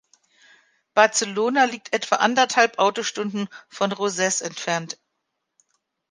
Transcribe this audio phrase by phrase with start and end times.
[0.95, 4.97] Barcelona liegt etwa anderthalb Autostunden von Roses entfernt.